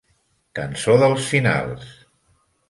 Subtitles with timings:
[0.59, 1.93] Cançons dels finals!